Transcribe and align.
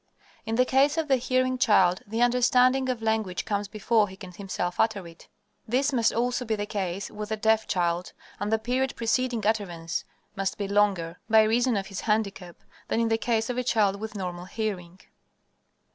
In 0.47 0.55
the 0.55 0.65
case 0.65 0.97
of 0.97 1.07
the 1.07 1.17
hearing 1.17 1.59
child, 1.59 2.01
the 2.07 2.23
understanding 2.23 2.89
of 2.89 3.03
language 3.03 3.45
comes 3.45 3.67
before 3.67 4.07
he 4.09 4.15
can 4.15 4.31
himself 4.31 4.79
utter 4.79 5.05
it. 5.07 5.27
This 5.67 5.93
must 5.93 6.11
also 6.11 6.43
be 6.43 6.55
the 6.55 6.65
case 6.65 7.11
with 7.11 7.29
the 7.29 7.37
deaf 7.37 7.67
child, 7.67 8.11
and 8.39 8.51
the 8.51 8.57
period 8.57 8.95
preceding 8.95 9.45
utterance 9.45 10.03
must 10.35 10.57
be 10.57 10.67
longer, 10.67 11.19
by 11.29 11.43
reason 11.43 11.77
of 11.77 11.85
his 11.85 12.01
handicap, 12.01 12.55
than 12.87 12.99
in 12.99 13.09
the 13.09 13.17
case 13.19 13.47
of 13.51 13.59
a 13.59 13.63
child 13.63 13.97
with 13.99 14.15
normal 14.15 14.45
hearing. 14.45 14.99